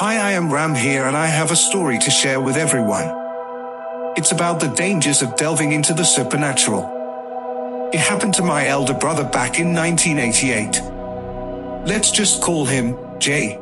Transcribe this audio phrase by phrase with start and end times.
[0.00, 3.12] Hi, I am Ram here and I have a story to share with everyone.
[4.16, 7.90] It's about the dangers of delving into the supernatural.
[7.92, 11.84] It happened to my elder brother back in 1988.
[11.84, 13.58] Let's just call him Jay.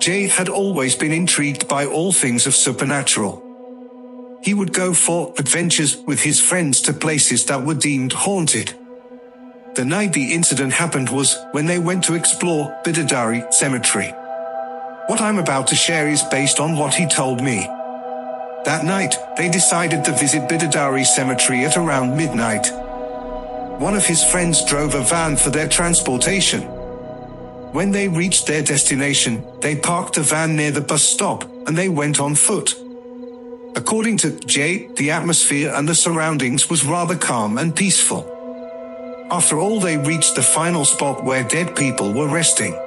[0.00, 3.40] Jay had always been intrigued by all things of supernatural.
[4.42, 8.74] He would go for adventures with his friends to places that were deemed haunted.
[9.76, 14.12] The night the incident happened was when they went to explore Bidadari Cemetery.
[15.08, 17.66] What I'm about to share is based on what he told me.
[18.66, 22.68] That night, they decided to visit Bidadari Cemetery at around midnight.
[23.80, 26.60] One of his friends drove a van for their transportation.
[27.72, 31.88] When they reached their destination, they parked the van near the bus stop and they
[31.88, 32.74] went on foot.
[33.76, 38.28] According to Jay, the atmosphere and the surroundings was rather calm and peaceful.
[39.30, 42.78] After all, they reached the final spot where dead people were resting.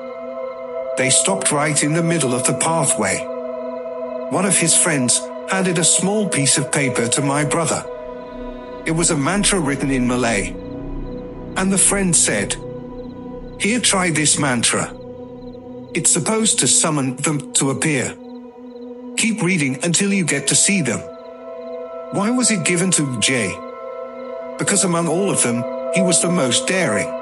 [0.98, 3.26] They stopped right in the middle of the pathway.
[4.30, 7.86] One of his friends handed a small piece of paper to my brother.
[8.86, 10.50] It was a mantra written in Malay.
[11.56, 12.56] And the friend said,
[13.60, 14.94] Here, try this mantra.
[15.94, 18.16] It's supposed to summon them to appear.
[19.18, 21.00] Keep reading until you get to see them.
[22.12, 23.56] Why was it given to Jay?
[24.58, 27.21] Because among all of them, he was the most daring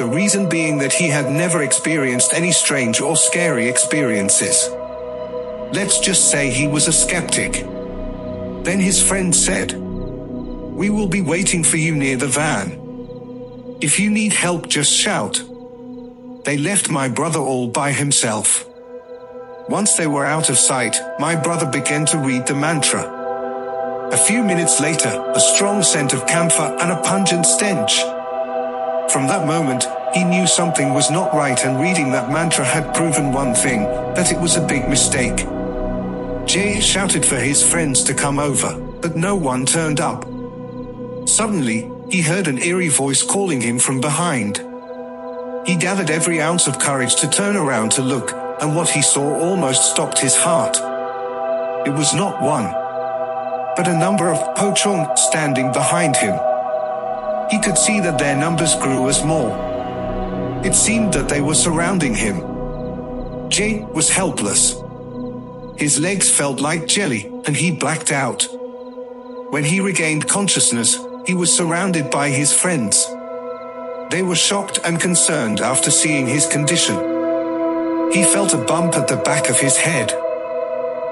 [0.00, 4.70] the reason being that he had never experienced any strange or scary experiences.
[5.74, 7.52] Let's just say he was a skeptic.
[8.64, 12.78] Then his friend said, We will be waiting for you near the van.
[13.82, 15.42] If you need help, just shout.
[16.46, 18.64] They left my brother all by himself.
[19.68, 23.04] Once they were out of sight, my brother began to read the mantra.
[24.12, 28.02] A few minutes later, a strong scent of camphor and a pungent stench
[29.10, 33.32] from that moment, he knew something was not right, and reading that mantra had proven
[33.32, 33.82] one thing
[34.14, 35.46] that it was a big mistake.
[36.46, 40.24] Jay shouted for his friends to come over, but no one turned up.
[41.28, 44.58] Suddenly, he heard an eerie voice calling him from behind.
[45.66, 49.38] He gathered every ounce of courage to turn around to look, and what he saw
[49.40, 50.76] almost stopped his heart.
[51.86, 52.64] It was not one,
[53.76, 56.38] but a number of pochong standing behind him.
[57.50, 59.50] He could see that their numbers grew as more.
[60.64, 62.40] It seemed that they were surrounding him.
[63.48, 64.76] Jay was helpless.
[65.76, 68.46] His legs felt like jelly, and he blacked out.
[69.50, 70.96] When he regained consciousness,
[71.26, 73.06] he was surrounded by his friends.
[74.10, 76.94] They were shocked and concerned after seeing his condition.
[78.12, 80.12] He felt a bump at the back of his head.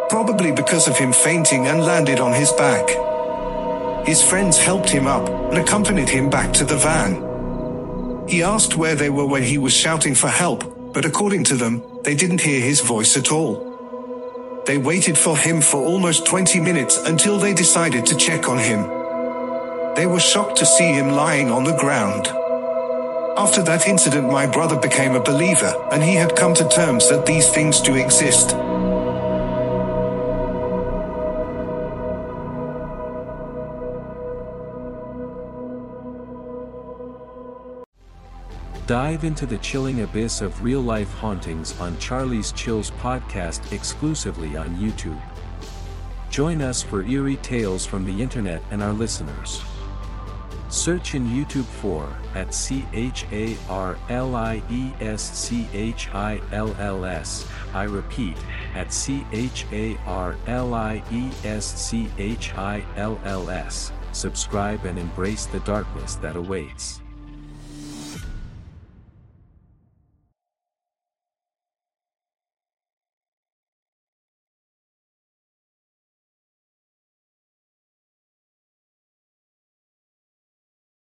[0.09, 2.88] Probably because of him fainting and landed on his back.
[4.08, 8.26] His friends helped him up and accompanied him back to the van.
[8.26, 11.82] He asked where they were when he was shouting for help, but according to them,
[12.04, 14.62] they didn't hear his voice at all.
[14.64, 18.80] They waited for him for almost 20 minutes until they decided to check on him.
[19.94, 22.28] They were shocked to see him lying on the ground.
[23.36, 27.26] After that incident, my brother became a believer, and he had come to terms that
[27.26, 28.56] these things do exist.
[38.88, 44.75] Dive into the chilling abyss of real life hauntings on Charlie's Chills podcast exclusively on
[44.76, 45.21] YouTube.
[46.31, 49.62] Join us for eerie tales from the internet and our listeners.
[50.71, 56.09] Search in YouTube for at C H A R L I E S C H
[56.15, 57.47] I L L S.
[57.74, 58.39] I repeat,
[58.74, 63.92] at C H A R L I E S C H I L L S.
[64.12, 67.03] Subscribe and embrace the darkness that awaits.